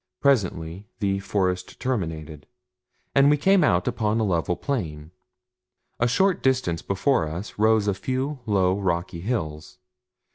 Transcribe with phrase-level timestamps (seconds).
[0.19, 2.47] Presently the forest terminated,
[3.13, 5.11] and we came out upon a level plain.
[5.99, 9.77] A short distance before us rose a few low, rocky hills.